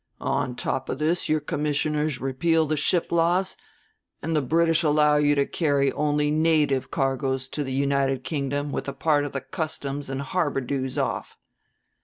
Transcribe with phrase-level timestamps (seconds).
[0.23, 3.55] On top of this your commissioners repeal the ship laws
[4.19, 8.87] and the British allow you to carry only native cargoes to the United Kingdom with
[8.87, 11.37] a part of the customs and harbor dues off.